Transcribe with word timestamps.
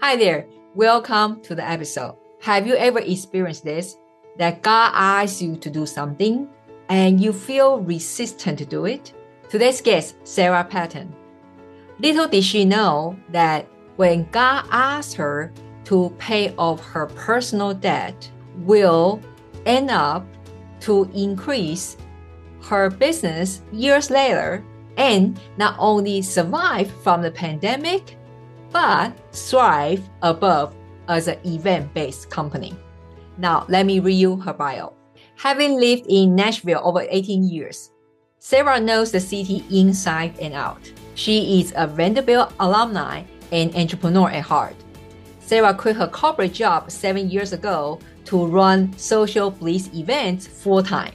Hi 0.00 0.14
there. 0.14 0.46
Welcome 0.76 1.40
to 1.42 1.56
the 1.56 1.68
episode. 1.68 2.14
Have 2.40 2.68
you 2.68 2.76
ever 2.76 3.00
experienced 3.00 3.64
this? 3.64 3.96
That 4.36 4.62
God 4.62 4.92
asks 4.94 5.42
you 5.42 5.56
to 5.56 5.68
do 5.68 5.86
something 5.86 6.48
and 6.88 7.20
you 7.20 7.32
feel 7.32 7.80
resistant 7.80 8.60
to 8.60 8.64
do 8.64 8.84
it? 8.84 9.12
Today's 9.48 9.80
guest, 9.80 10.14
Sarah 10.22 10.62
Patton. 10.62 11.12
Little 11.98 12.28
did 12.28 12.44
she 12.44 12.64
know 12.64 13.18
that 13.30 13.66
when 13.96 14.28
God 14.30 14.66
asked 14.70 15.14
her 15.16 15.52
to 15.86 16.14
pay 16.18 16.54
off 16.54 16.80
her 16.84 17.06
personal 17.06 17.74
debt, 17.74 18.30
will 18.58 19.20
end 19.66 19.90
up 19.90 20.24
to 20.82 21.10
increase 21.12 21.96
her 22.62 22.88
business 22.88 23.62
years 23.72 24.10
later 24.10 24.64
and 24.96 25.40
not 25.56 25.74
only 25.76 26.22
survive 26.22 26.88
from 27.02 27.20
the 27.20 27.32
pandemic, 27.32 28.16
but 28.70 29.12
thrive 29.32 30.02
above 30.22 30.74
as 31.08 31.28
an 31.28 31.38
event 31.44 31.92
based 31.94 32.30
company. 32.30 32.76
Now, 33.38 33.64
let 33.68 33.86
me 33.86 34.00
read 34.00 34.14
you 34.14 34.36
her 34.36 34.52
bio. 34.52 34.92
Having 35.36 35.78
lived 35.78 36.06
in 36.08 36.34
Nashville 36.34 36.80
over 36.82 37.06
18 37.08 37.44
years, 37.44 37.90
Sarah 38.40 38.80
knows 38.80 39.12
the 39.12 39.20
city 39.20 39.64
inside 39.70 40.38
and 40.40 40.54
out. 40.54 40.92
She 41.14 41.60
is 41.60 41.72
a 41.76 41.86
Vanderbilt 41.86 42.52
alumni 42.60 43.22
and 43.52 43.74
entrepreneur 43.74 44.30
at 44.30 44.42
heart. 44.42 44.76
Sarah 45.40 45.74
quit 45.74 45.96
her 45.96 46.08
corporate 46.08 46.52
job 46.52 46.90
seven 46.90 47.30
years 47.30 47.52
ago 47.52 47.98
to 48.26 48.46
run 48.46 48.92
social 48.98 49.50
bliss 49.50 49.88
events 49.94 50.46
full 50.46 50.82
time. 50.82 51.14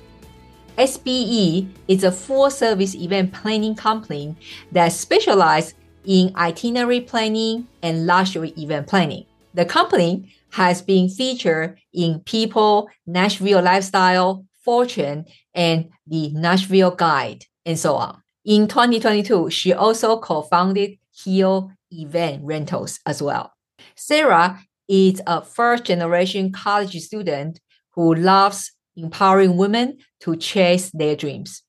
SBE 0.78 1.70
is 1.88 2.04
a 2.04 2.12
full 2.12 2.50
service 2.50 2.96
event 2.96 3.32
planning 3.32 3.76
company 3.76 4.36
that 4.72 4.92
specializes 4.92 5.76
in 6.06 6.32
itinerary 6.36 7.02
planning 7.02 7.68
and 7.82 8.06
luxury 8.06 8.54
event 8.58 8.88
planning. 8.88 9.26
The 9.54 9.66
company 9.66 10.34
has 10.52 10.82
been 10.82 11.10
featured 11.10 11.80
in 11.94 12.20
People, 12.22 12.90
Nashville 13.06 13.62
Lifestyle, 13.62 14.46
Fortune, 14.64 15.26
and 15.54 15.90
the 16.08 16.32
Nashville 16.32 16.92
Guide, 16.92 17.46
and 17.66 17.78
so 17.78 17.96
on. 17.96 18.22
In 18.46 18.68
2022, 18.68 19.50
she 19.50 19.74
also 19.74 20.18
co-founded 20.20 20.98
Hill 21.16 21.72
Event 21.92 22.44
Rentals 22.44 23.00
as 23.06 23.22
well. 23.22 23.54
Sarah 23.96 24.60
is 24.88 25.22
a 25.28 25.42
first 25.42 25.86
generation 25.86 26.52
college 26.52 27.00
student 27.02 27.60
who 27.92 28.14
loves 28.16 28.72
empowering 28.96 29.58
women 29.58 29.98
to 30.22 30.36
chase 30.36 30.92
their 30.94 31.16
dreams. 31.16 31.64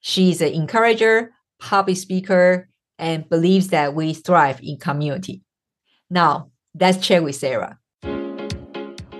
She 0.00 0.30
is 0.30 0.40
an 0.40 0.52
encourager, 0.52 1.32
public 1.60 1.96
speaker, 1.96 2.68
and 2.98 3.28
believes 3.28 3.68
that 3.68 3.94
we 3.94 4.14
thrive 4.14 4.60
in 4.62 4.76
community. 4.76 5.42
Now, 6.10 6.50
let's 6.78 6.98
check 6.98 7.22
with 7.22 7.36
Sarah. 7.36 7.78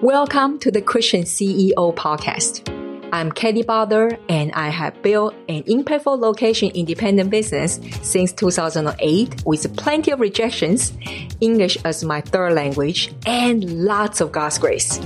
Welcome 0.02 0.58
to 0.60 0.70
the 0.70 0.82
Christian 0.82 1.22
CEO 1.22 1.94
podcast. 1.94 2.74
I'm 3.10 3.32
Kelly 3.32 3.62
Butler, 3.62 4.18
and 4.28 4.52
I 4.52 4.68
have 4.68 5.00
built 5.02 5.34
an 5.48 5.62
impactful 5.62 6.18
location 6.18 6.70
independent 6.74 7.30
business 7.30 7.80
since 8.02 8.32
2008 8.32 9.46
with 9.46 9.76
plenty 9.76 10.10
of 10.10 10.20
rejections, 10.20 10.92
English 11.40 11.78
as 11.84 12.04
my 12.04 12.20
third 12.20 12.52
language, 12.52 13.12
and 13.24 13.84
lots 13.84 14.20
of 14.20 14.30
God's 14.30 14.58
grace. 14.58 15.00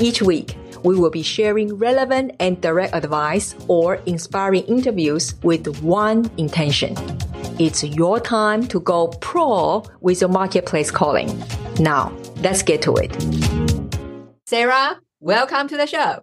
Each 0.00 0.20
week, 0.20 0.56
we 0.82 0.96
will 0.96 1.10
be 1.10 1.22
sharing 1.22 1.74
relevant 1.74 2.32
and 2.40 2.60
direct 2.60 2.94
advice 2.94 3.54
or 3.68 3.96
inspiring 4.06 4.64
interviews 4.64 5.34
with 5.42 5.66
one 5.82 6.30
intention. 6.36 6.96
It's 7.58 7.82
your 7.82 8.20
time 8.20 8.66
to 8.68 8.80
go 8.80 9.08
pro 9.22 9.82
with 10.02 10.20
your 10.20 10.28
marketplace 10.28 10.90
calling. 10.90 11.42
Now, 11.78 12.12
let's 12.42 12.62
get 12.62 12.82
to 12.82 12.94
it. 12.96 13.16
Sarah, 14.44 15.00
welcome 15.20 15.66
to 15.68 15.76
the 15.78 15.86
show. 15.86 16.20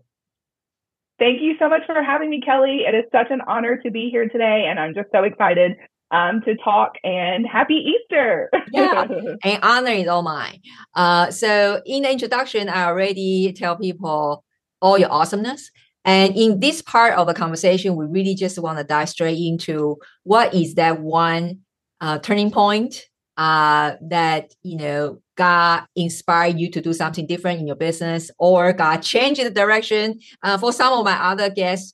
Thank 1.18 1.42
you 1.42 1.56
so 1.58 1.70
much 1.70 1.82
for 1.88 2.04
having 2.04 2.30
me, 2.30 2.40
Kelly. 2.40 2.82
It 2.88 2.94
is 2.94 3.06
such 3.12 3.32
an 3.32 3.42
honor 3.48 3.78
to 3.78 3.90
be 3.90 4.10
here 4.12 4.30
today, 4.30 4.68
and 4.70 4.80
I'm 4.80 4.94
just 4.94 5.10
so 5.12 5.24
excited 5.24 5.76
um, 6.12 6.42
to 6.42 6.56
talk. 6.64 6.98
And 7.04 7.48
happy 7.48 7.84
Easter! 7.96 8.52
yeah, 8.72 9.08
and 9.44 9.60
honor 9.64 9.90
is 9.90 10.08
all 10.08 10.22
mine. 10.22 10.60
Uh, 10.94 11.32
so, 11.32 11.82
in 11.88 12.04
the 12.04 12.12
introduction, 12.12 12.70
I 12.70 12.86
already 12.86 13.54
tell 13.54 13.76
people 13.76 14.44
all 14.84 15.00
your 15.00 15.12
awesomeness. 15.12 15.72
And 16.06 16.36
in 16.36 16.60
this 16.60 16.82
part 16.82 17.14
of 17.14 17.28
the 17.28 17.34
conversation, 17.34 17.96
we 17.96 18.06
really 18.06 18.36
just 18.36 18.60
want 18.60 18.78
to 18.78 18.84
dive 18.84 19.10
straight 19.10 19.40
into 19.40 19.98
what 20.24 20.54
is 20.54 20.76
that 20.76 21.00
one 21.00 21.60
uh, 22.02 22.20
turning 22.20 22.52
point 22.52 23.06
uh, 23.38 23.94
that 24.02 24.54
you 24.64 24.78
know 24.78 25.22
God 25.38 25.84
inspired 25.96 26.60
you 26.60 26.70
to 26.72 26.82
do 26.82 26.94
something 26.94 27.26
different 27.26 27.60
in 27.60 27.68
your 27.68 27.76
business, 27.76 28.30
or 28.38 28.74
God 28.74 28.98
changed 29.02 29.44
the 29.44 29.50
direction 29.50 30.20
uh, 30.44 30.58
for 30.58 30.72
some 30.74 30.94
of 30.94 31.06
my 31.06 31.14
other 31.14 31.50
guests, 31.50 31.94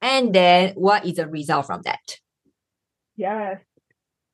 and 0.00 0.34
then 0.34 0.74
what 0.74 1.04
is 1.04 1.14
the 1.14 1.28
result 1.28 1.66
from 1.66 1.82
that? 1.82 2.18
Yes. 3.16 3.58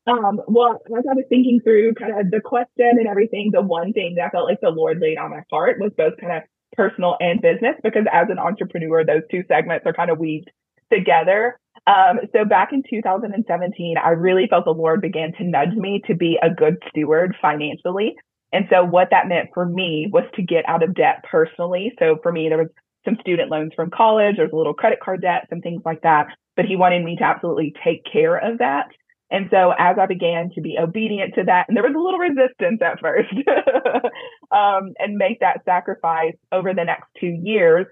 Um, 0.07 0.39
well, 0.47 0.79
as 0.95 1.03
I 1.09 1.13
was 1.15 1.25
thinking 1.29 1.59
through 1.61 1.95
kind 1.95 2.19
of 2.19 2.29
the 2.29 2.39
question 2.39 2.91
and 2.91 3.07
everything, 3.07 3.49
the 3.51 3.61
one 3.61 3.91
thing 3.91 4.15
that 4.15 4.27
I 4.27 4.29
felt 4.29 4.47
like 4.47 4.61
the 4.61 4.69
Lord 4.69 4.99
laid 4.99 5.17
on 5.17 5.31
my 5.31 5.41
heart 5.49 5.79
was 5.79 5.91
both 5.97 6.17
kind 6.17 6.33
of 6.33 6.43
personal 6.75 7.17
and 7.19 7.41
business, 7.41 7.75
because 7.83 8.05
as 8.11 8.27
an 8.29 8.39
entrepreneur, 8.39 9.03
those 9.03 9.23
two 9.31 9.43
segments 9.47 9.85
are 9.85 9.93
kind 9.93 10.09
of 10.09 10.19
weaved 10.19 10.51
together. 10.91 11.59
Um, 11.87 12.19
so 12.33 12.45
back 12.45 12.73
in 12.73 12.83
2017, 12.89 13.97
I 13.97 14.09
really 14.09 14.47
felt 14.47 14.65
the 14.65 14.71
Lord 14.71 15.01
began 15.01 15.33
to 15.33 15.43
nudge 15.43 15.75
me 15.75 16.01
to 16.07 16.15
be 16.15 16.39
a 16.41 16.49
good 16.49 16.81
steward 16.89 17.35
financially. 17.41 18.15
And 18.53 18.65
so 18.69 18.83
what 18.83 19.09
that 19.11 19.27
meant 19.27 19.49
for 19.53 19.65
me 19.65 20.07
was 20.11 20.23
to 20.35 20.41
get 20.41 20.67
out 20.67 20.83
of 20.83 20.95
debt 20.95 21.23
personally. 21.29 21.93
So 21.99 22.17
for 22.23 22.31
me, 22.31 22.49
there 22.49 22.57
was 22.57 22.69
some 23.03 23.17
student 23.21 23.51
loans 23.51 23.73
from 23.75 23.91
college, 23.91 24.37
there's 24.37 24.51
a 24.51 24.55
little 24.55 24.73
credit 24.73 24.99
card 24.99 25.21
debt, 25.21 25.45
some 25.49 25.61
things 25.61 25.81
like 25.85 26.01
that. 26.01 26.27
But 26.55 26.65
he 26.65 26.75
wanted 26.75 27.03
me 27.03 27.17
to 27.17 27.23
absolutely 27.23 27.73
take 27.83 28.03
care 28.11 28.37
of 28.37 28.59
that. 28.59 28.87
And 29.31 29.47
so 29.49 29.73
as 29.77 29.97
I 29.99 30.05
began 30.05 30.51
to 30.55 30.61
be 30.61 30.77
obedient 30.79 31.33
to 31.35 31.43
that, 31.45 31.65
and 31.67 31.75
there 31.75 31.83
was 31.83 31.95
a 31.95 31.99
little 31.99 32.19
resistance 32.19 32.81
at 32.81 32.99
first, 32.99 33.33
um, 34.51 34.93
and 34.99 35.17
make 35.17 35.39
that 35.39 35.65
sacrifice 35.65 36.35
over 36.51 36.73
the 36.73 36.83
next 36.83 37.07
two 37.19 37.35
years, 37.41 37.87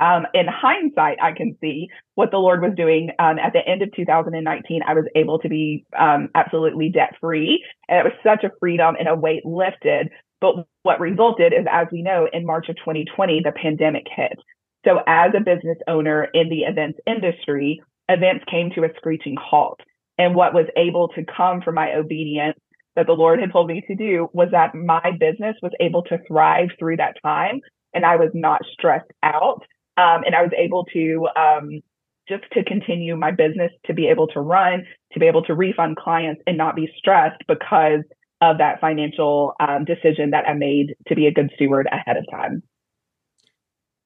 um, 0.00 0.26
in 0.32 0.46
hindsight, 0.48 1.18
I 1.22 1.32
can 1.32 1.56
see 1.60 1.88
what 2.14 2.30
the 2.30 2.38
Lord 2.38 2.62
was 2.62 2.72
doing. 2.76 3.10
Um, 3.18 3.38
at 3.38 3.52
the 3.52 3.66
end 3.66 3.82
of 3.82 3.92
2019, 3.94 4.80
I 4.86 4.94
was 4.94 5.04
able 5.14 5.38
to 5.40 5.48
be 5.48 5.84
um, 5.98 6.28
absolutely 6.34 6.90
debt 6.90 7.14
free. 7.20 7.64
And 7.88 7.98
it 7.98 8.04
was 8.04 8.14
such 8.22 8.44
a 8.44 8.54
freedom 8.58 8.96
and 8.98 9.08
a 9.08 9.14
weight 9.14 9.44
lifted. 9.44 10.08
But 10.40 10.66
what 10.82 11.00
resulted 11.00 11.52
is, 11.52 11.66
as 11.70 11.86
we 11.92 12.02
know, 12.02 12.28
in 12.32 12.46
March 12.46 12.68
of 12.68 12.76
2020, 12.76 13.42
the 13.44 13.52
pandemic 13.52 14.06
hit. 14.14 14.38
So, 14.84 15.00
as 15.06 15.32
a 15.34 15.40
business 15.40 15.78
owner 15.88 16.28
in 16.34 16.50
the 16.50 16.62
events 16.62 16.98
industry, 17.06 17.82
events 18.08 18.44
came 18.50 18.70
to 18.74 18.84
a 18.84 18.88
screeching 18.96 19.36
halt. 19.40 19.80
And 20.18 20.34
what 20.34 20.54
was 20.54 20.66
able 20.76 21.08
to 21.08 21.24
come 21.24 21.60
from 21.60 21.74
my 21.74 21.94
obedience 21.94 22.58
that 22.96 23.06
the 23.06 23.12
Lord 23.12 23.40
had 23.40 23.52
told 23.52 23.68
me 23.68 23.82
to 23.88 23.94
do 23.94 24.28
was 24.32 24.48
that 24.52 24.74
my 24.74 25.10
business 25.18 25.56
was 25.62 25.72
able 25.80 26.02
to 26.04 26.18
thrive 26.28 26.68
through 26.78 26.96
that 26.98 27.16
time 27.22 27.60
and 27.92 28.04
I 28.04 28.16
was 28.16 28.30
not 28.34 28.62
stressed 28.72 29.10
out. 29.22 29.62
Um, 29.96 30.22
and 30.24 30.34
I 30.34 30.42
was 30.42 30.52
able 30.56 30.84
to 30.92 31.28
um, 31.36 31.80
just 32.28 32.44
to 32.52 32.64
continue 32.64 33.16
my 33.16 33.30
business, 33.30 33.70
to 33.86 33.94
be 33.94 34.08
able 34.08 34.26
to 34.28 34.40
run, 34.40 34.84
to 35.12 35.20
be 35.20 35.26
able 35.26 35.42
to 35.44 35.54
refund 35.54 35.96
clients 35.96 36.42
and 36.46 36.56
not 36.56 36.74
be 36.74 36.90
stressed 36.96 37.42
because 37.46 38.00
of 38.40 38.58
that 38.58 38.80
financial 38.80 39.54
um, 39.60 39.84
decision 39.84 40.30
that 40.30 40.46
I 40.46 40.54
made 40.54 40.94
to 41.08 41.14
be 41.14 41.26
a 41.26 41.32
good 41.32 41.50
steward 41.54 41.88
ahead 41.90 42.16
of 42.16 42.24
time. 42.30 42.62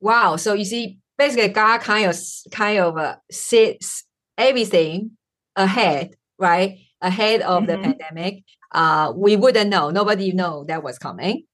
Wow! 0.01 0.37
So 0.37 0.53
you 0.53 0.65
see, 0.65 0.99
basically, 1.17 1.49
God 1.49 1.81
kind 1.81 2.09
of 2.09 2.17
kind 2.53 2.79
of 2.79 2.97
uh, 2.97 3.17
sits 3.31 4.05
everything 4.37 5.13
ahead, 5.59 6.15
right? 6.39 6.79
Ahead 7.03 7.43
of 7.43 7.65
mm-hmm. 7.65 7.67
the 7.67 7.79
pandemic. 7.79 8.45
Uh, 8.73 9.13
we 9.15 9.37
wouldn't 9.37 9.71
know. 9.71 9.91
Nobody 9.91 10.33
know 10.33 10.65
that 10.69 10.83
was 10.83 10.99
coming. 10.99 11.45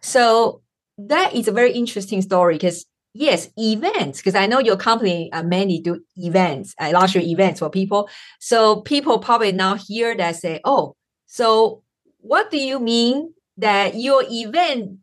So 0.00 0.62
that 0.98 1.34
is 1.34 1.48
a 1.48 1.52
very 1.52 1.72
interesting 1.72 2.22
story 2.22 2.54
because 2.54 2.86
yes, 3.14 3.48
events, 3.56 4.18
because 4.18 4.34
I 4.34 4.46
know 4.46 4.58
your 4.58 4.76
company 4.76 5.32
uh, 5.32 5.42
mainly 5.42 5.80
do 5.80 6.00
events, 6.16 6.74
uh, 6.80 6.90
luxury 6.92 7.24
events 7.30 7.60
for 7.60 7.70
people. 7.70 8.08
So 8.40 8.82
people 8.82 9.18
probably 9.18 9.52
now 9.52 9.76
hear 9.76 10.16
that 10.16 10.36
say, 10.36 10.60
oh, 10.64 10.96
so 11.26 11.82
what 12.18 12.50
do 12.50 12.58
you 12.58 12.80
mean 12.80 13.32
that 13.58 13.94
your 13.94 14.24
event 14.28 14.98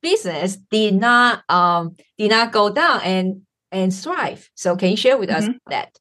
business 0.00 0.56
did 0.70 0.94
not 0.94 1.42
um 1.48 1.96
did 2.18 2.30
not 2.30 2.52
go 2.52 2.70
down 2.70 3.00
and 3.02 3.42
and 3.70 3.94
thrive? 3.94 4.50
So 4.54 4.76
can 4.76 4.90
you 4.90 4.96
share 4.96 5.18
with 5.18 5.30
mm-hmm. 5.30 5.50
us 5.50 5.56
that? 5.68 5.98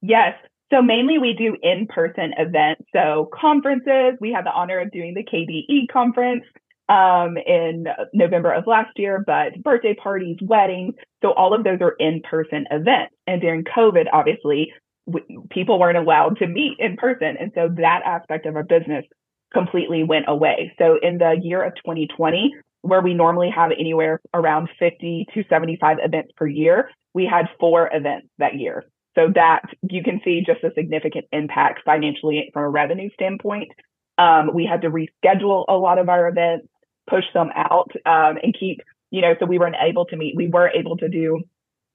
Yes. 0.00 0.34
So 0.72 0.80
mainly 0.80 1.18
we 1.18 1.34
do 1.34 1.56
in-person 1.62 2.32
events. 2.38 2.82
So 2.94 3.28
conferences, 3.38 4.16
we 4.20 4.32
have 4.32 4.44
the 4.44 4.52
honor 4.52 4.80
of 4.80 4.90
doing 4.90 5.14
the 5.14 5.22
KDE 5.22 5.92
conference 5.92 6.44
um, 6.88 7.36
in 7.36 7.84
November 8.14 8.52
of 8.52 8.66
last 8.66 8.90
year, 8.96 9.22
but 9.26 9.62
birthday 9.62 9.94
parties, 9.94 10.36
weddings. 10.40 10.94
So 11.22 11.32
all 11.32 11.54
of 11.54 11.64
those 11.64 11.80
are 11.82 11.94
in-person 11.98 12.66
events. 12.70 13.14
And 13.26 13.40
during 13.40 13.64
COVID, 13.64 14.06
obviously, 14.12 14.72
w- 15.06 15.46
people 15.50 15.78
weren't 15.78 15.98
allowed 15.98 16.38
to 16.38 16.46
meet 16.46 16.76
in 16.78 16.96
person. 16.96 17.36
And 17.38 17.52
so 17.54 17.68
that 17.76 18.00
aspect 18.06 18.46
of 18.46 18.56
our 18.56 18.64
business 18.64 19.04
completely 19.52 20.04
went 20.04 20.24
away. 20.26 20.72
So 20.78 20.98
in 21.02 21.18
the 21.18 21.36
year 21.42 21.62
of 21.62 21.74
2020, 21.76 22.54
where 22.80 23.02
we 23.02 23.14
normally 23.14 23.50
have 23.54 23.70
anywhere 23.78 24.20
around 24.32 24.68
50 24.78 25.26
to 25.34 25.44
75 25.48 25.98
events 26.02 26.32
per 26.36 26.46
year, 26.46 26.90
we 27.14 27.26
had 27.30 27.46
four 27.60 27.90
events 27.92 28.28
that 28.38 28.54
year. 28.54 28.84
So 29.14 29.28
that 29.34 29.62
you 29.82 30.02
can 30.02 30.20
see 30.24 30.42
just 30.44 30.64
a 30.64 30.72
significant 30.74 31.26
impact 31.32 31.80
financially 31.84 32.50
from 32.52 32.64
a 32.64 32.68
revenue 32.68 33.10
standpoint. 33.14 33.68
Um, 34.16 34.50
we 34.54 34.64
had 34.64 34.82
to 34.82 34.90
reschedule 34.90 35.64
a 35.68 35.74
lot 35.74 35.98
of 35.98 36.08
our 36.08 36.28
events, 36.28 36.68
push 37.08 37.24
them 37.34 37.50
out, 37.54 37.90
um, 38.06 38.38
and 38.42 38.56
keep, 38.58 38.80
you 39.10 39.20
know, 39.20 39.34
so 39.38 39.46
we 39.46 39.58
weren't 39.58 39.76
able 39.80 40.06
to 40.06 40.16
meet. 40.16 40.34
We 40.36 40.48
were 40.48 40.68
able 40.68 40.96
to 40.98 41.08
do 41.08 41.42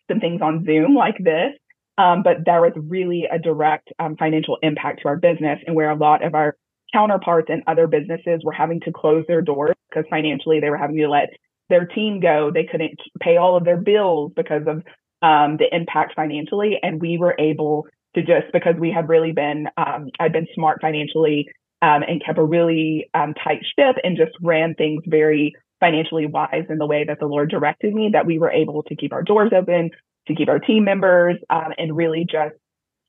some 0.10 0.19
things 0.19 0.42
on 0.42 0.64
Zoom 0.66 0.96
like 0.96 1.18
this, 1.19 1.54
um, 1.98 2.22
but 2.24 2.46
there 2.46 2.62
was 2.62 2.74
really 2.75 3.28
a 3.31 3.40
direct 3.40 3.90
um, 4.00 4.16
financial 4.16 4.58
impact 4.62 5.02
to 5.02 5.08
our 5.08 5.18
business 5.18 5.60
and 5.66 5.75
where 5.75 5.90
a 5.90 5.96
lot 5.96 6.24
of 6.24 6.36
our 6.36 6.56
counterparts 6.94 7.50
and 7.50 7.64
other 7.68 7.88
businesses 7.88 8.42
were 8.44 8.52
having 8.52 8.80
to 8.81 8.92
close 8.92 9.25
their 9.28 9.42
doors 9.42 9.75
because 9.90 10.06
financially 10.10 10.60
they 10.60 10.69
were 10.69 10.78
having 10.78 10.98
to 10.98 11.10
let 11.10 11.30
their 11.69 11.86
team 11.86 12.19
go. 12.19 12.52
They 12.54 12.64
couldn't 12.64 13.00
pay 13.19 13.38
all 13.38 13.58
of 13.58 13.66
their 13.66 13.78
bills 13.78 14.31
because 14.36 14.64
of 14.68 14.84
um, 15.22 15.58
the 15.58 15.68
impact 15.72 16.14
financially. 16.16 16.78
And 16.81 17.02
we 17.02 17.18
were 17.18 17.36
able 17.40 17.88
to 18.16 18.22
just 18.22 18.52
because 18.54 18.75
we 18.80 18.92
had 18.92 19.10
really 19.10 19.31
been, 19.31 19.68
um, 19.78 20.10
I'd 20.19 20.34
been 20.34 20.48
smart 20.54 20.80
financially 20.81 21.48
um, 21.81 22.04
and 22.04 22.24
kept 22.24 22.38
a 22.38 22.44
really 22.44 23.10
um, 23.14 23.34
tight 23.34 23.62
ship 23.78 23.98
and 24.04 24.18
just 24.18 24.31
ran 24.42 24.74
things 24.75 25.04
very 25.06 25.54
financially 25.80 26.25
wise 26.25 26.66
in 26.69 26.80
the 26.80 26.88
way 26.88 27.04
that 27.06 27.19
the 27.19 27.28
Lord 27.28 27.50
directed 27.50 27.94
me, 27.94 28.10
that 28.14 28.25
we 28.25 28.40
were 28.40 28.52
able 28.52 28.84
to 28.84 28.96
keep 28.96 29.14
our 29.14 29.22
doors 29.22 29.52
open, 29.56 29.92
to 30.28 30.36
keep 30.36 30.50
our 30.50 30.60
team 30.60 30.84
members, 30.84 31.38
um, 31.50 31.72
and 31.78 31.96
really 31.96 32.25
just 32.30 32.56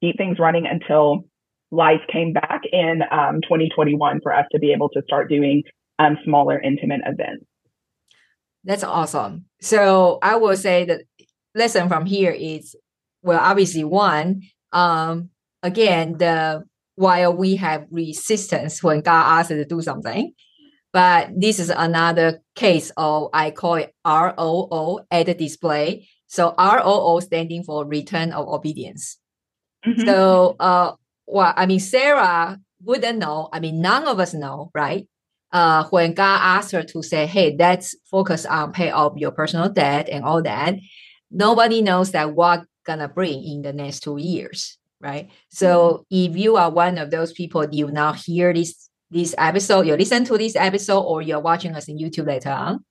keep 0.03 0.17
things 0.19 0.39
running 0.39 0.67
until 0.67 1.25
life 1.71 2.01
came 2.13 2.33
back 2.33 2.63
in 2.71 3.03
um, 3.11 3.41
2021 3.43 4.21
for 4.23 4.35
us 4.35 4.47
to 4.53 4.59
be 4.59 4.73
able 4.73 4.89
to 4.91 5.03
start 5.07 5.29
doing 5.29 5.63
smaller, 6.25 6.61
intimate 6.61 7.01
events. 7.05 7.45
That's 8.65 8.85
awesome. 8.85 9.47
So 9.61 10.19
I 10.23 10.37
will 10.37 10.57
say 10.57 10.85
that 10.85 11.03
lesson 11.55 11.89
from 11.89 12.07
here 12.07 12.31
is 12.31 12.77
well, 13.23 13.41
obviously 13.41 13.85
one, 13.85 14.43
um, 14.73 15.31
again, 15.63 16.19
the 16.19 16.65
while 16.95 17.33
we 17.35 17.57
have 17.57 17.87
resistance 17.91 18.83
when 18.83 19.01
God 19.01 19.39
asks 19.39 19.53
us 19.53 19.59
to 19.59 19.65
do 19.65 19.81
something, 19.83 20.33
but 20.93 21.31
this 21.37 21.61
is 21.61 21.71
another 21.71 22.43
case 22.57 22.91
of 22.97 23.29
I 23.33 23.51
call 23.51 23.75
it 23.77 23.95
ROO 24.05 25.01
at 25.11 25.27
the 25.27 25.35
display. 25.35 26.09
So 26.27 26.55
ROO 26.59 27.21
standing 27.21 27.63
for 27.63 27.87
return 27.87 28.33
of 28.33 28.49
obedience. 28.49 29.19
Mm-hmm. 29.87 30.07
So 30.07 30.57
uh 30.59 30.93
well, 31.27 31.53
I 31.57 31.67
mean 31.67 31.81
Sarah 31.81 32.59
wouldn't 32.83 33.19
know. 33.19 33.49
I 33.53 33.61
mean 33.61 33.81
none 33.81 34.09
of 34.09 34.19
us 34.19 34.35
know, 34.35 34.71
right? 34.75 35.07
Uh, 35.51 35.85
when 35.89 36.13
God 36.13 36.41
asked 36.43 36.73
her 36.73 36.83
to 36.83 37.03
say, 37.03 37.27
"Hey, 37.27 37.57
let's 37.59 37.97
focus 38.11 38.45
on 38.45 38.73
pay 38.73 38.91
off 38.91 39.15
your 39.17 39.31
personal 39.31 39.71
debt 39.71 40.09
and 40.11 40.23
all 40.23 40.43
that," 40.43 40.75
nobody 41.31 41.83
knows 41.83 42.13
that 42.13 42.35
what 42.35 42.65
gonna 42.85 43.09
bring 43.09 43.45
in 43.45 43.63
the 43.63 43.73
next 43.73 44.01
two 44.01 44.19
years, 44.19 44.79
right? 45.01 45.31
So 45.51 46.05
mm-hmm. 46.13 46.33
if 46.33 46.37
you 46.37 46.57
are 46.57 46.71
one 46.71 46.99
of 46.99 47.11
those 47.11 47.33
people, 47.33 47.67
you 47.71 47.91
now 47.91 48.13
hear 48.13 48.53
this 48.53 48.89
this 49.11 49.35
episode, 49.39 49.87
you 49.87 49.97
listen 49.97 50.25
to 50.27 50.37
this 50.37 50.55
episode, 50.57 51.01
or 51.01 51.23
you're 51.23 51.41
watching 51.41 51.75
us 51.75 51.89
in 51.89 51.99
YouTube 51.99 52.27
later 52.27 52.51
on, 52.51 52.85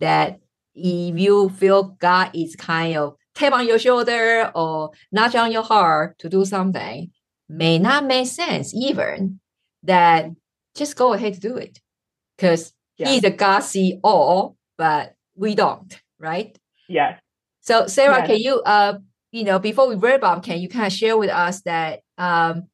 that 0.00 0.40
if 0.74 1.18
you 1.18 1.48
feel 1.50 1.84
God 1.84 2.30
is 2.34 2.54
kind 2.56 2.96
of 2.96 3.16
tap 3.34 3.52
on 3.52 3.66
your 3.66 3.78
shoulder 3.78 4.50
or 4.54 4.90
nudge 5.10 5.34
on 5.34 5.52
your 5.52 5.62
heart 5.62 6.18
to 6.18 6.28
do 6.28 6.44
something, 6.44 7.10
may 7.48 7.78
not 7.78 8.06
make 8.06 8.26
sense 8.26 8.74
even 8.74 9.40
that 9.82 10.26
just 10.74 10.96
go 10.96 11.12
ahead 11.12 11.34
to 11.34 11.40
do 11.40 11.56
it 11.56 11.80
because 12.36 12.72
yeah. 12.96 13.08
he's 13.08 13.24
a 13.24 13.30
God 13.30 13.60
see 13.60 14.00
all, 14.02 14.56
but 14.76 15.14
we 15.36 15.54
don't, 15.54 15.98
right? 16.18 16.58
Yes. 16.88 17.20
So 17.64 17.86
Sarah, 17.86 18.26
can 18.26 18.36
you 18.36 18.60
uh 18.60 18.98
you 19.32 19.44
know 19.44 19.58
before 19.58 19.88
we 19.88 19.96
wrap 19.96 20.22
up, 20.22 20.44
can 20.44 20.60
you 20.60 20.68
kind 20.68 20.86
of 20.86 20.92
share 20.92 21.16
with 21.16 21.30
us 21.30 21.62
that 21.62 22.00
um 22.18 22.64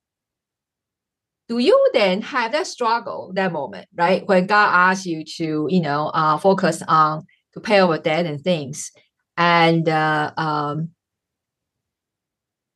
do 1.49 1.59
you 1.59 1.91
then 1.95 2.23
have 2.23 2.53
that 2.53 2.67
struggle 2.67 3.33
that 3.35 3.53
moment 3.53 3.89
right 3.97 4.27
when 4.27 4.47
God 4.47 4.71
asks 4.73 5.07
you 5.07 5.25
to 5.37 5.67
you 5.69 5.81
know 5.81 6.09
uh 6.09 6.39
focus 6.39 6.83
on 6.87 7.27
to 7.55 7.61
pay 7.61 7.81
over 7.81 7.99
debt 7.99 8.27
and 8.27 8.41
things 8.41 8.93
and 9.37 9.89
uh 9.89 10.33
um 10.37 10.91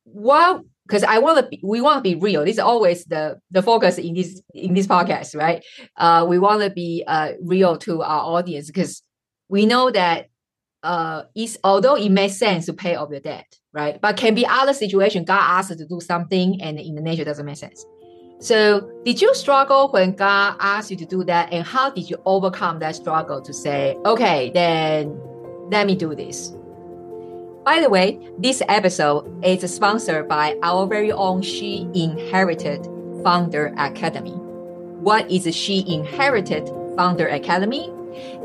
what 0.05 0.61
because 0.87 1.03
I 1.03 1.17
want 1.17 1.39
to 1.39 1.49
be, 1.49 1.59
we 1.63 1.81
want 1.81 1.97
to 1.97 2.01
be 2.01 2.15
real. 2.15 2.45
This 2.45 2.55
is 2.55 2.59
always 2.59 3.05
the 3.05 3.39
the 3.51 3.63
focus 3.63 3.97
in 3.97 4.13
this 4.13 4.41
in 4.53 4.73
this 4.73 4.87
podcast, 4.87 5.35
right? 5.35 5.65
Uh, 5.97 6.25
we 6.29 6.37
want 6.37 6.61
to 6.61 6.69
be 6.69 7.03
uh, 7.07 7.31
real 7.41 7.75
to 7.79 8.03
our 8.03 8.21
audience 8.37 8.67
because 8.67 9.01
we 9.49 9.65
know 9.65 9.89
that 9.89 10.27
uh, 10.85 11.23
is 11.35 11.57
although 11.63 11.95
it 11.95 12.09
makes 12.09 12.37
sense 12.37 12.67
to 12.67 12.73
pay 12.73 12.95
off 12.95 13.09
your 13.09 13.19
debt, 13.19 13.57
right? 13.73 13.99
But 13.99 14.17
can 14.17 14.35
be 14.35 14.45
other 14.45 14.73
situation. 14.73 15.25
God 15.25 15.41
asks 15.41 15.71
us 15.71 15.77
to 15.77 15.85
do 15.85 15.99
something, 15.99 16.61
and 16.61 16.79
in 16.79 16.95
the 16.95 17.01
nature 17.01 17.25
doesn't 17.25 17.45
make 17.45 17.57
sense. 17.57 17.85
So, 18.39 18.91
did 19.03 19.21
you 19.21 19.33
struggle 19.33 19.89
when 19.89 20.13
God 20.13 20.57
asked 20.59 20.91
you 20.91 20.97
to 20.97 21.05
do 21.05 21.23
that, 21.23 21.51
and 21.51 21.65
how 21.65 21.89
did 21.89 22.09
you 22.09 22.17
overcome 22.25 22.79
that 22.79 22.95
struggle 22.95 23.41
to 23.41 23.53
say, 23.53 23.97
okay, 24.05 24.51
then 24.53 25.19
let 25.71 25.87
me 25.87 25.95
do 25.95 26.13
this? 26.13 26.53
By 27.65 27.79
the 27.79 27.89
way, 27.89 28.19
this 28.37 28.61
episode 28.69 29.43
is 29.43 29.73
sponsored 29.73 30.27
by 30.27 30.55
our 30.61 30.85
very 30.85 31.11
own 31.11 31.41
She 31.41 31.89
Inherited 31.95 32.85
Founder 33.23 33.73
Academy. 33.77 34.35
What 35.01 35.29
is 35.31 35.53
She 35.55 35.83
Inherited 35.91 36.69
Founder 36.95 37.27
Academy? 37.27 37.91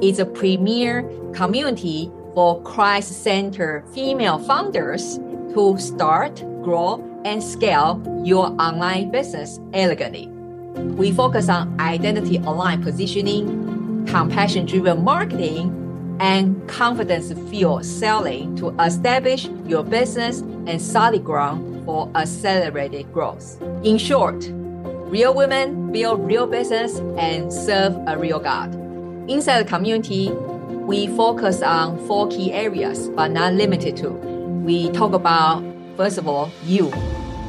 It's 0.00 0.18
a 0.18 0.24
premier 0.24 1.02
community 1.34 2.10
for 2.34 2.62
Christ 2.62 3.22
centered 3.22 3.84
female 3.94 4.38
founders 4.38 5.18
to 5.54 5.76
start, 5.78 6.44
grow, 6.62 7.04
and 7.24 7.42
scale 7.42 8.02
your 8.24 8.46
online 8.60 9.10
business 9.10 9.58
elegantly. 9.72 10.28
We 10.96 11.12
focus 11.12 11.48
on 11.48 11.78
identity 11.80 12.36
aligned 12.38 12.82
positioning, 12.82 14.06
compassion 14.06 14.66
driven 14.66 15.04
marketing, 15.04 15.76
and 16.20 16.68
confidence 16.68 17.32
fueled 17.50 17.84
selling 17.84 18.54
to 18.56 18.68
establish 18.80 19.46
your 19.66 19.82
business 19.82 20.40
and 20.40 20.80
solid 20.80 21.24
ground 21.24 21.84
for 21.84 22.10
accelerated 22.14 23.12
growth. 23.12 23.60
In 23.82 23.96
short, 23.96 24.46
real 24.50 25.34
women 25.34 25.90
build 25.90 26.24
real 26.24 26.46
business 26.46 26.98
and 27.18 27.52
serve 27.52 27.96
a 28.06 28.16
real 28.18 28.38
God. 28.38 28.74
Inside 29.28 29.64
the 29.64 29.68
community, 29.68 30.30
we 30.90 31.06
focus 31.06 31.62
on 31.62 32.04
four 32.08 32.26
key 32.26 32.52
areas, 32.52 33.08
but 33.10 33.28
not 33.28 33.54
limited 33.54 33.96
to. 33.96 34.08
We 34.08 34.90
talk 34.90 35.12
about, 35.12 35.62
first 35.96 36.18
of 36.18 36.26
all, 36.26 36.50
you 36.64 36.86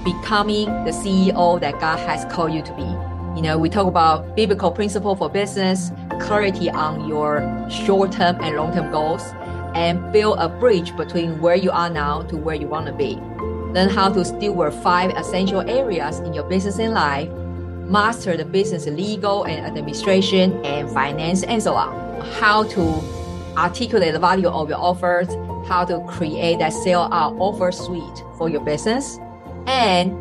becoming 0.03 0.65
the 0.85 0.91
CEO 0.91 1.59
that 1.59 1.79
God 1.79 1.97
has 2.07 2.31
called 2.31 2.53
you 2.53 2.61
to 2.61 2.73
be. 2.75 2.83
You 3.35 3.41
know, 3.41 3.57
we 3.57 3.67
talk 3.67 3.87
about 3.87 4.35
biblical 4.35 4.69
principle 4.69 5.15
for 5.15 5.27
business, 5.27 5.91
clarity 6.19 6.69
on 6.69 7.09
your 7.09 7.41
short-term 7.67 8.37
and 8.41 8.57
long-term 8.57 8.91
goals, 8.91 9.23
and 9.73 10.13
build 10.13 10.37
a 10.37 10.47
bridge 10.47 10.95
between 10.95 11.41
where 11.41 11.55
you 11.55 11.71
are 11.71 11.89
now 11.89 12.21
to 12.21 12.37
where 12.37 12.55
you 12.55 12.67
want 12.67 12.85
to 12.85 12.93
be. 12.93 13.15
Learn 13.73 13.89
how 13.89 14.13
to 14.13 14.23
steward 14.23 14.71
five 14.71 15.17
essential 15.17 15.61
areas 15.61 16.19
in 16.19 16.35
your 16.35 16.43
business 16.43 16.77
and 16.77 16.93
life, 16.93 17.29
master 17.89 18.37
the 18.37 18.45
business 18.45 18.85
legal 18.85 19.45
and 19.45 19.65
administration 19.65 20.63
and 20.63 20.91
finance 20.91 21.41
and 21.41 21.63
so 21.63 21.73
on. 21.73 22.21
How 22.39 22.65
to 22.65 23.20
articulate 23.57 24.13
the 24.13 24.19
value 24.19 24.47
of 24.47 24.69
your 24.69 24.79
offers, 24.79 25.27
how 25.67 25.85
to 25.85 25.99
create 26.07 26.59
that 26.59 26.73
sell 26.73 27.11
out 27.13 27.35
offer 27.37 27.71
suite 27.71 28.23
for 28.37 28.49
your 28.49 28.61
business, 28.61 29.19
and 29.67 30.11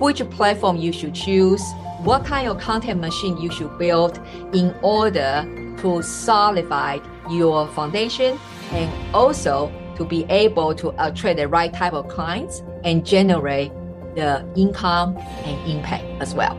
which 0.00 0.28
platform 0.30 0.76
you 0.76 0.92
should 0.92 1.14
choose, 1.14 1.62
what 2.00 2.24
kind 2.24 2.48
of 2.48 2.60
content 2.60 3.00
machine 3.00 3.36
you 3.38 3.50
should 3.50 3.76
build 3.78 4.20
in 4.52 4.74
order 4.82 5.44
to 5.78 6.02
solidify 6.02 6.98
your 7.30 7.66
foundation 7.68 8.38
and 8.72 9.14
also 9.14 9.72
to 9.96 10.04
be 10.04 10.24
able 10.24 10.74
to 10.74 10.90
attract 11.04 11.38
the 11.38 11.48
right 11.48 11.72
type 11.72 11.92
of 11.92 12.06
clients 12.08 12.62
and 12.84 13.04
generate 13.04 13.72
the 14.14 14.46
income 14.56 15.16
and 15.16 15.70
impact 15.70 16.04
as 16.20 16.34
well. 16.34 16.56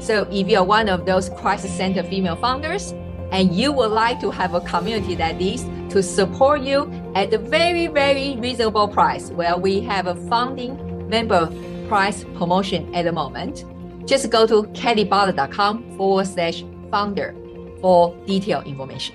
So 0.00 0.26
if 0.30 0.48
you're 0.48 0.64
one 0.64 0.88
of 0.88 1.06
those 1.06 1.28
Christ 1.30 1.68
centered 1.76 2.06
female 2.06 2.36
founders, 2.36 2.94
and 3.32 3.54
you 3.54 3.72
would 3.72 3.90
like 3.90 4.20
to 4.20 4.30
have 4.30 4.54
a 4.54 4.60
community 4.60 5.14
that 5.16 5.40
is 5.40 5.64
to 5.90 6.02
support 6.02 6.60
you 6.62 6.90
at 7.14 7.32
a 7.32 7.38
very, 7.38 7.86
very 7.86 8.36
reasonable 8.36 8.88
price, 8.88 9.30
well, 9.30 9.60
we 9.60 9.80
have 9.80 10.06
a 10.06 10.14
founding 10.28 11.08
member 11.08 11.50
price 11.88 12.24
promotion 12.34 12.94
at 12.94 13.04
the 13.04 13.12
moment. 13.12 13.64
Just 14.06 14.30
go 14.30 14.46
to 14.46 14.62
kellybutler.com 14.72 15.96
forward 15.96 16.26
slash 16.26 16.64
founder 16.90 17.34
for 17.80 18.16
detailed 18.26 18.66
information. 18.66 19.14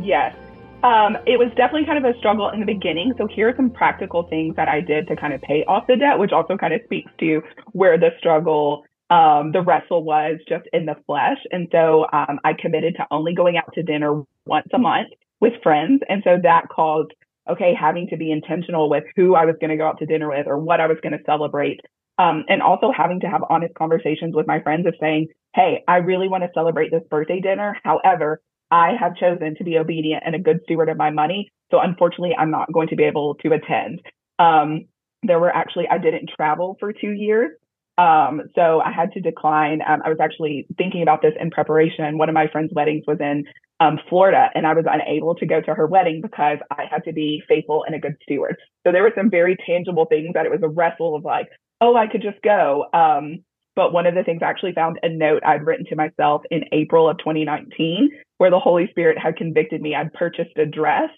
Yes. 0.00 0.34
Um, 0.82 1.16
it 1.26 1.38
was 1.38 1.48
definitely 1.56 1.86
kind 1.86 2.04
of 2.04 2.04
a 2.04 2.18
struggle 2.18 2.50
in 2.50 2.60
the 2.60 2.66
beginning. 2.66 3.14
So 3.16 3.26
here 3.26 3.48
are 3.48 3.56
some 3.56 3.70
practical 3.70 4.24
things 4.24 4.54
that 4.56 4.68
I 4.68 4.80
did 4.80 5.08
to 5.08 5.16
kind 5.16 5.32
of 5.32 5.40
pay 5.40 5.64
off 5.64 5.86
the 5.86 5.96
debt, 5.96 6.18
which 6.18 6.32
also 6.32 6.58
kind 6.58 6.74
of 6.74 6.82
speaks 6.84 7.10
to 7.20 7.42
where 7.72 7.96
the 7.96 8.10
struggle 8.18 8.84
Um, 9.14 9.52
the 9.52 9.62
wrestle 9.62 10.02
was 10.02 10.40
just 10.48 10.64
in 10.72 10.86
the 10.86 10.96
flesh. 11.06 11.38
And 11.52 11.68
so 11.70 12.04
um, 12.12 12.40
I 12.42 12.52
committed 12.58 12.96
to 12.96 13.06
only 13.12 13.32
going 13.32 13.56
out 13.56 13.72
to 13.74 13.82
dinner 13.84 14.22
once 14.44 14.66
a 14.74 14.78
month 14.78 15.10
with 15.40 15.52
friends. 15.62 16.02
And 16.08 16.22
so 16.24 16.38
that 16.42 16.64
caused, 16.68 17.12
okay, 17.48 17.74
having 17.78 18.08
to 18.08 18.16
be 18.16 18.32
intentional 18.32 18.90
with 18.90 19.04
who 19.14 19.36
I 19.36 19.44
was 19.44 19.54
going 19.60 19.70
to 19.70 19.76
go 19.76 19.86
out 19.86 19.98
to 20.00 20.06
dinner 20.06 20.28
with 20.30 20.48
or 20.48 20.58
what 20.58 20.80
I 20.80 20.88
was 20.88 20.98
going 21.00 21.12
to 21.12 21.24
celebrate. 21.24 21.80
Um, 22.18 22.44
and 22.48 22.60
also 22.60 22.90
having 22.90 23.20
to 23.20 23.28
have 23.28 23.42
honest 23.48 23.74
conversations 23.74 24.34
with 24.34 24.48
my 24.48 24.60
friends 24.60 24.84
of 24.86 24.94
saying, 25.00 25.28
hey, 25.54 25.84
I 25.86 25.98
really 25.98 26.28
want 26.28 26.42
to 26.42 26.50
celebrate 26.52 26.90
this 26.90 27.02
birthday 27.08 27.40
dinner. 27.40 27.76
However, 27.84 28.40
I 28.72 28.94
have 28.98 29.14
chosen 29.14 29.54
to 29.58 29.64
be 29.64 29.78
obedient 29.78 30.24
and 30.26 30.34
a 30.34 30.40
good 30.40 30.60
steward 30.64 30.88
of 30.88 30.96
my 30.96 31.10
money. 31.10 31.52
So 31.70 31.78
unfortunately, 31.78 32.34
I'm 32.36 32.50
not 32.50 32.72
going 32.72 32.88
to 32.88 32.96
be 32.96 33.04
able 33.04 33.36
to 33.36 33.52
attend. 33.52 34.02
Um, 34.40 34.86
there 35.22 35.38
were 35.38 35.54
actually, 35.54 35.86
I 35.88 35.98
didn't 35.98 36.30
travel 36.36 36.76
for 36.80 36.92
two 36.92 37.12
years. 37.12 37.52
Um, 37.96 38.42
so 38.54 38.80
I 38.80 38.90
had 38.90 39.12
to 39.12 39.20
decline. 39.20 39.80
Um, 39.86 40.02
I 40.04 40.08
was 40.08 40.18
actually 40.20 40.66
thinking 40.76 41.02
about 41.02 41.22
this 41.22 41.34
in 41.40 41.50
preparation. 41.50 42.18
One 42.18 42.28
of 42.28 42.34
my 42.34 42.48
friend's 42.48 42.72
weddings 42.74 43.04
was 43.06 43.18
in 43.20 43.44
um, 43.80 43.98
Florida, 44.08 44.50
and 44.54 44.66
I 44.66 44.74
was 44.74 44.84
unable 44.88 45.34
to 45.36 45.46
go 45.46 45.60
to 45.60 45.74
her 45.74 45.86
wedding 45.86 46.20
because 46.20 46.58
I 46.70 46.84
had 46.90 47.04
to 47.04 47.12
be 47.12 47.42
faithful 47.48 47.84
and 47.86 47.94
a 47.94 47.98
good 47.98 48.16
steward. 48.22 48.56
So 48.84 48.92
there 48.92 49.02
were 49.02 49.12
some 49.16 49.30
very 49.30 49.56
tangible 49.66 50.06
things 50.06 50.30
that 50.34 50.46
it 50.46 50.52
was 50.52 50.62
a 50.62 50.68
wrestle 50.68 51.14
of 51.14 51.24
like, 51.24 51.48
oh, 51.80 51.96
I 51.96 52.06
could 52.06 52.22
just 52.22 52.40
go. 52.42 52.86
Um, 52.92 53.44
but 53.76 53.92
one 53.92 54.06
of 54.06 54.14
the 54.14 54.22
things 54.22 54.40
I 54.42 54.50
actually 54.50 54.72
found 54.72 54.98
a 55.02 55.08
note 55.08 55.42
I'd 55.44 55.66
written 55.66 55.86
to 55.86 55.96
myself 55.96 56.42
in 56.50 56.64
April 56.72 57.08
of 57.08 57.18
2019, 57.18 58.10
where 58.38 58.50
the 58.50 58.60
Holy 58.60 58.88
Spirit 58.90 59.18
had 59.18 59.36
convicted 59.36 59.82
me. 59.82 59.94
I'd 59.94 60.12
purchased 60.12 60.56
a 60.56 60.66
dress, 60.66 61.10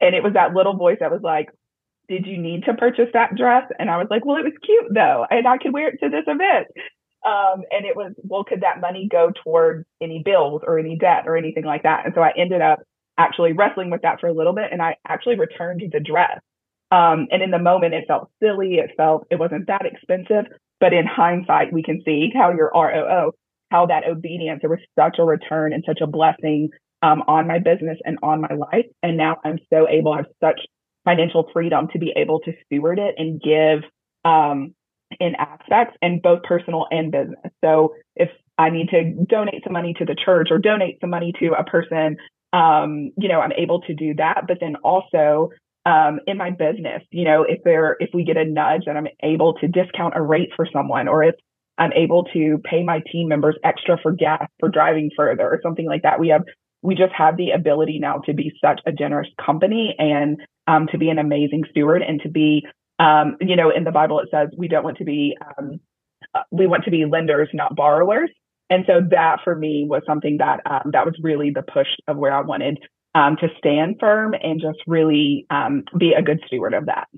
and 0.00 0.14
it 0.14 0.22
was 0.22 0.34
that 0.34 0.54
little 0.54 0.76
voice 0.76 0.98
that 1.00 1.12
was 1.12 1.22
like, 1.22 1.48
did 2.10 2.26
you 2.26 2.36
need 2.36 2.64
to 2.64 2.74
purchase 2.74 3.08
that 3.14 3.36
dress? 3.36 3.62
And 3.78 3.88
I 3.88 3.96
was 3.96 4.08
like, 4.10 4.26
well, 4.26 4.36
it 4.36 4.44
was 4.44 4.52
cute 4.66 4.92
though, 4.92 5.24
and 5.30 5.46
I 5.46 5.56
could 5.56 5.72
wear 5.72 5.88
it 5.88 6.00
to 6.02 6.10
this 6.10 6.24
event. 6.26 6.66
Um, 7.24 7.62
and 7.70 7.86
it 7.86 7.94
was, 7.94 8.12
well, 8.18 8.44
could 8.44 8.62
that 8.62 8.80
money 8.80 9.08
go 9.10 9.30
towards 9.44 9.86
any 10.00 10.20
bills 10.24 10.62
or 10.66 10.78
any 10.78 10.96
debt 10.96 11.24
or 11.26 11.36
anything 11.36 11.64
like 11.64 11.84
that? 11.84 12.04
And 12.04 12.14
so 12.14 12.20
I 12.20 12.32
ended 12.36 12.60
up 12.60 12.80
actually 13.16 13.52
wrestling 13.52 13.90
with 13.90 14.02
that 14.02 14.20
for 14.20 14.26
a 14.26 14.32
little 14.32 14.54
bit, 14.54 14.72
and 14.72 14.82
I 14.82 14.96
actually 15.06 15.38
returned 15.38 15.82
the 15.92 16.00
dress. 16.00 16.40
Um, 16.90 17.28
and 17.30 17.42
in 17.42 17.52
the 17.52 17.58
moment, 17.60 17.94
it 17.94 18.06
felt 18.08 18.30
silly. 18.42 18.74
It 18.74 18.90
felt 18.96 19.26
it 19.30 19.38
wasn't 19.38 19.68
that 19.68 19.86
expensive. 19.86 20.50
But 20.80 20.92
in 20.92 21.06
hindsight, 21.06 21.72
we 21.72 21.84
can 21.84 22.02
see 22.04 22.32
how 22.34 22.50
your 22.52 22.72
ROO, 22.74 23.32
how 23.70 23.86
that 23.86 24.08
obedience, 24.08 24.60
there 24.62 24.70
was 24.70 24.80
such 24.98 25.18
a 25.20 25.24
return 25.24 25.72
and 25.72 25.84
such 25.86 26.00
a 26.00 26.06
blessing 26.08 26.70
um, 27.02 27.22
on 27.28 27.46
my 27.46 27.60
business 27.60 27.98
and 28.04 28.18
on 28.22 28.40
my 28.40 28.54
life. 28.54 28.86
And 29.02 29.16
now 29.16 29.36
I'm 29.44 29.58
so 29.72 29.86
able, 29.88 30.14
I 30.14 30.18
have 30.18 30.26
such 30.42 30.60
financial 31.04 31.48
freedom 31.52 31.88
to 31.92 31.98
be 31.98 32.12
able 32.16 32.40
to 32.40 32.52
steward 32.64 32.98
it 32.98 33.14
and 33.18 33.40
give 33.40 33.82
um, 34.24 34.74
in 35.18 35.34
aspects 35.36 35.96
and 36.02 36.22
both 36.22 36.42
personal 36.42 36.86
and 36.90 37.10
business. 37.10 37.52
So 37.64 37.94
if 38.16 38.28
I 38.58 38.70
need 38.70 38.90
to 38.90 39.12
donate 39.26 39.64
some 39.64 39.72
money 39.72 39.94
to 39.98 40.04
the 40.04 40.14
church 40.14 40.48
or 40.50 40.58
donate 40.58 40.98
some 41.00 41.10
money 41.10 41.32
to 41.40 41.52
a 41.58 41.64
person, 41.64 42.16
um, 42.52 43.10
you 43.16 43.28
know, 43.28 43.40
I'm 43.40 43.52
able 43.52 43.80
to 43.82 43.94
do 43.94 44.14
that. 44.16 44.44
But 44.46 44.58
then 44.60 44.76
also 44.76 45.50
um, 45.86 46.20
in 46.26 46.36
my 46.36 46.50
business, 46.50 47.02
you 47.10 47.24
know, 47.24 47.42
if 47.42 47.62
there, 47.64 47.96
if 48.00 48.10
we 48.12 48.24
get 48.24 48.36
a 48.36 48.44
nudge 48.44 48.82
and 48.86 48.98
I'm 48.98 49.08
able 49.22 49.54
to 49.54 49.68
discount 49.68 50.14
a 50.16 50.22
rate 50.22 50.50
for 50.54 50.66
someone, 50.70 51.08
or 51.08 51.24
if 51.24 51.34
I'm 51.78 51.92
able 51.94 52.24
to 52.34 52.58
pay 52.62 52.82
my 52.82 53.00
team 53.10 53.28
members 53.28 53.56
extra 53.64 53.98
for 54.02 54.12
gas 54.12 54.46
for 54.58 54.68
driving 54.68 55.10
further 55.16 55.44
or 55.44 55.60
something 55.62 55.86
like 55.86 56.02
that, 56.02 56.20
we 56.20 56.28
have, 56.28 56.42
we 56.82 56.94
just 56.94 57.12
have 57.12 57.36
the 57.36 57.50
ability 57.50 57.98
now 57.98 58.18
to 58.26 58.32
be 58.32 58.52
such 58.64 58.80
a 58.86 58.92
generous 58.92 59.28
company 59.44 59.94
and 59.98 60.40
um, 60.66 60.86
to 60.92 60.98
be 60.98 61.08
an 61.08 61.18
amazing 61.18 61.64
steward 61.70 62.02
and 62.02 62.20
to 62.22 62.28
be, 62.28 62.66
um, 62.98 63.36
you 63.40 63.56
know, 63.56 63.70
in 63.70 63.84
the 63.84 63.90
Bible 63.90 64.20
it 64.20 64.28
says 64.30 64.48
we 64.56 64.68
don't 64.68 64.84
want 64.84 64.98
to 64.98 65.04
be, 65.04 65.36
um, 65.58 65.80
uh, 66.34 66.42
we 66.50 66.66
want 66.66 66.84
to 66.84 66.90
be 66.90 67.04
lenders, 67.04 67.48
not 67.52 67.76
borrowers. 67.76 68.30
And 68.70 68.84
so 68.86 69.00
that 69.10 69.38
for 69.42 69.56
me 69.56 69.84
was 69.88 70.02
something 70.06 70.38
that 70.38 70.60
um, 70.64 70.92
that 70.92 71.04
was 71.04 71.14
really 71.20 71.50
the 71.50 71.62
push 71.62 71.88
of 72.06 72.16
where 72.16 72.32
I 72.32 72.40
wanted 72.40 72.78
um, 73.14 73.36
to 73.40 73.48
stand 73.58 73.96
firm 73.98 74.34
and 74.40 74.60
just 74.60 74.78
really 74.86 75.46
um, 75.50 75.84
be 75.98 76.12
a 76.12 76.22
good 76.22 76.40
steward 76.46 76.74
of 76.74 76.86
that. 76.86 77.08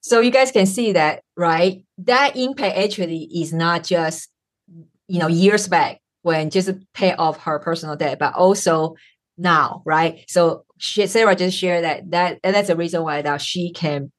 So 0.00 0.20
you 0.20 0.30
guys 0.30 0.52
can 0.52 0.66
see 0.66 0.92
that, 0.92 1.22
right? 1.36 1.84
That 1.98 2.36
impact 2.36 2.78
actually 2.78 3.28
is 3.34 3.52
not 3.52 3.84
just, 3.84 4.30
you 5.08 5.18
know, 5.18 5.26
years 5.26 5.68
back 5.68 6.00
when 6.22 6.50
just 6.50 6.70
pay 6.94 7.14
off 7.14 7.38
her 7.38 7.58
personal 7.58 7.96
debt, 7.96 8.18
but 8.18 8.34
also 8.34 8.96
now, 9.38 9.82
right? 9.84 10.24
So 10.28 10.64
she, 10.78 11.06
Sarah 11.06 11.36
just 11.36 11.56
shared 11.56 11.84
that 11.84 12.10
that 12.10 12.40
and 12.44 12.54
that's 12.54 12.68
the 12.68 12.76
reason 12.76 13.02
why 13.02 13.22
that 13.22 13.40
she 13.40 13.72
can 13.72 14.12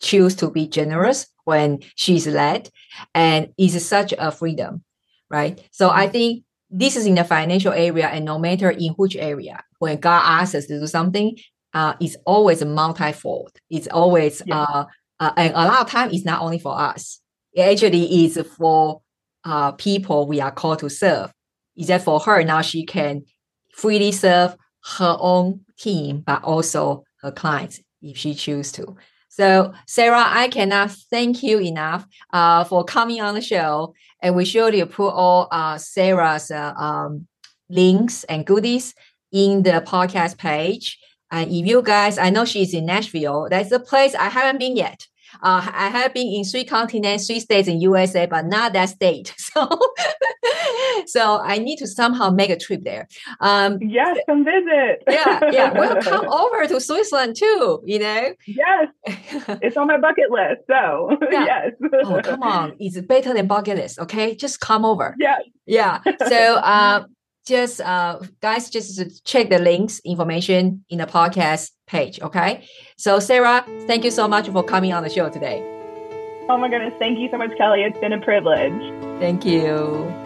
choose 0.00 0.34
to 0.36 0.50
be 0.50 0.68
generous 0.68 1.26
when 1.44 1.80
she's 1.94 2.26
led, 2.26 2.70
and 3.14 3.48
is 3.56 3.86
such 3.86 4.12
a 4.18 4.30
freedom, 4.30 4.84
right? 5.30 5.62
So 5.70 5.90
I 5.90 6.04
mm-hmm. 6.04 6.12
think 6.12 6.44
this 6.68 6.96
is 6.96 7.06
in 7.06 7.14
the 7.14 7.24
financial 7.24 7.72
area, 7.72 8.08
and 8.08 8.24
no 8.24 8.38
matter 8.38 8.70
in 8.70 8.92
which 8.94 9.16
area, 9.16 9.62
when 9.78 9.98
God 9.98 10.22
asks 10.24 10.54
us 10.54 10.66
to 10.66 10.80
do 10.80 10.86
something, 10.86 11.36
uh, 11.72 11.94
it's 12.00 12.16
always 12.26 12.62
a 12.62 12.66
multi-fold. 12.66 13.52
It's 13.70 13.86
always 13.88 14.42
yeah. 14.44 14.62
uh, 14.62 14.84
uh, 15.20 15.32
and 15.36 15.54
a 15.54 15.64
lot 15.66 15.82
of 15.82 15.90
time 15.90 16.10
it's 16.12 16.24
not 16.24 16.42
only 16.42 16.58
for 16.58 16.78
us. 16.78 17.20
It 17.52 17.62
actually 17.62 18.24
is 18.24 18.38
for 18.58 19.00
uh, 19.44 19.72
people 19.72 20.26
we 20.26 20.40
are 20.40 20.50
called 20.50 20.80
to 20.80 20.90
serve. 20.90 21.32
Is 21.76 21.88
that 21.88 22.02
for 22.02 22.20
her 22.20 22.42
now 22.42 22.62
she 22.62 22.84
can 22.84 23.24
freely 23.72 24.12
serve 24.12 24.56
her 24.98 25.16
own 25.20 25.60
team, 25.78 26.20
but 26.20 26.42
also 26.44 27.04
her 27.22 27.30
clients 27.30 27.80
if 28.02 28.16
she 28.16 28.34
choose 28.34 28.72
to. 28.72 28.96
So, 29.28 29.74
Sarah, 29.86 30.24
I 30.26 30.48
cannot 30.48 30.92
thank 31.10 31.42
you 31.42 31.58
enough 31.58 32.06
uh, 32.32 32.64
for 32.64 32.84
coming 32.84 33.20
on 33.20 33.34
the 33.34 33.42
show. 33.42 33.94
And 34.22 34.34
we 34.34 34.46
surely 34.46 34.82
put 34.86 35.10
all 35.10 35.48
uh, 35.50 35.76
Sarah's 35.76 36.50
uh, 36.50 36.72
um, 36.74 37.26
links 37.68 38.24
and 38.24 38.46
goodies 38.46 38.94
in 39.32 39.62
the 39.62 39.84
podcast 39.86 40.38
page. 40.38 40.98
And 41.30 41.50
if 41.50 41.66
you 41.66 41.82
guys, 41.82 42.16
I 42.16 42.30
know 42.30 42.46
she's 42.46 42.72
in 42.72 42.86
Nashville. 42.86 43.48
That's 43.50 43.72
a 43.72 43.80
place 43.80 44.14
I 44.14 44.30
haven't 44.30 44.58
been 44.58 44.74
yet. 44.74 45.06
Uh, 45.42 45.70
I 45.70 45.88
have 45.88 46.14
been 46.14 46.28
in 46.28 46.44
three 46.44 46.64
continents, 46.64 47.26
three 47.26 47.40
states 47.40 47.68
in 47.68 47.80
USA, 47.80 48.24
but 48.24 48.46
not 48.46 48.72
that 48.72 48.88
state. 48.88 49.34
So, 49.56 49.68
so 51.08 51.40
I 51.40 51.58
need 51.58 51.76
to 51.76 51.86
somehow 51.86 52.30
make 52.30 52.50
a 52.50 52.58
trip 52.58 52.84
there. 52.84 53.08
Um, 53.40 53.78
yes, 53.80 54.18
come 54.26 54.44
visit. 54.44 55.02
yeah, 55.08 55.50
yeah. 55.50 55.72
Well, 55.72 56.00
come 56.02 56.28
over 56.28 56.66
to 56.66 56.80
Switzerland 56.80 57.36
too. 57.36 57.82
You 57.84 57.98
know. 57.98 58.34
Yes, 58.46 58.88
it's 59.62 59.76
on 59.76 59.86
my 59.86 59.98
bucket 59.98 60.30
list. 60.30 60.62
So 60.68 61.16
yeah. 61.30 61.44
yes. 61.44 61.72
oh, 62.04 62.20
come 62.22 62.42
on! 62.42 62.76
It's 62.78 63.00
better 63.00 63.32
than 63.34 63.46
bucket 63.46 63.76
list. 63.76 63.98
Okay, 63.98 64.34
just 64.34 64.60
come 64.60 64.84
over. 64.84 65.14
Yeah. 65.18 65.38
Yeah. 65.66 66.00
So, 66.28 66.56
uh, 66.56 67.04
just 67.46 67.80
uh, 67.80 68.20
guys, 68.40 68.70
just 68.70 69.24
check 69.24 69.50
the 69.50 69.58
links 69.58 70.00
information 70.04 70.84
in 70.90 70.98
the 70.98 71.06
podcast 71.06 71.70
page. 71.86 72.20
Okay. 72.20 72.66
So, 72.96 73.20
Sarah, 73.20 73.64
thank 73.86 74.04
you 74.04 74.10
so 74.10 74.28
much 74.28 74.48
for 74.48 74.62
coming 74.62 74.92
on 74.92 75.02
the 75.02 75.10
show 75.10 75.28
today. 75.28 75.62
Oh 76.48 76.56
my 76.56 76.68
goodness. 76.68 76.94
Thank 76.98 77.18
you 77.18 77.28
so 77.30 77.38
much, 77.38 77.56
Kelly. 77.56 77.82
It's 77.82 77.98
been 77.98 78.12
a 78.12 78.20
privilege. 78.20 78.72
Thank 79.20 79.44
you. 79.44 80.25